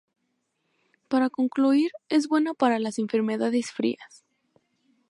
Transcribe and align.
Para 1.09 1.29
concluir, 1.29 1.91
es 2.09 2.27
buena 2.27 2.55
para 2.55 2.79
las 2.79 2.97
enfermedades 2.97 3.71
frías". 3.71 4.25